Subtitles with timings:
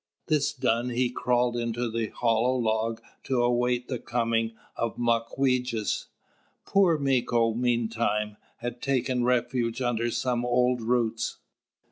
[0.25, 6.07] This done, he crawled into the hollow log to await the coming of Mawquejess.
[6.65, 11.37] Poor Mīko, meantime, had taken refuge under some old roots.